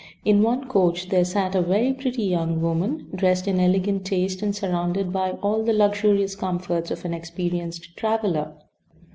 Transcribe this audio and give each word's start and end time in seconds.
In 0.25 0.41
one 0.41 0.67
coach 0.67 1.09
there 1.09 1.23
sat 1.23 1.53
a 1.53 1.61
very 1.61 1.93
pretty 1.93 2.23
young 2.23 2.59
woman 2.59 3.07
dressed 3.13 3.47
in 3.47 3.59
elegant 3.59 4.03
taste 4.03 4.41
and 4.41 4.55
surrounded 4.55 5.13
by 5.13 5.33
all 5.43 5.61
the 5.63 5.73
luxurious 5.73 6.35
comforts 6.35 6.89
of 6.89 7.05
an 7.05 7.13
experienced 7.13 7.95
traveler. 7.95 8.53